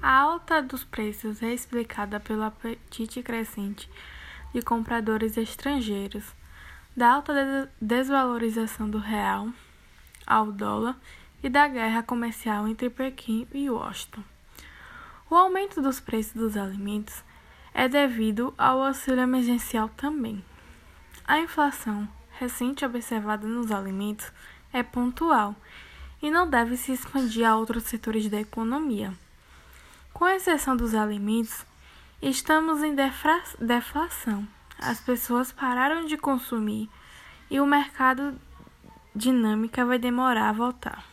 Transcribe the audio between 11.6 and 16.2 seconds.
guerra comercial entre Pequim e Washington. O aumento dos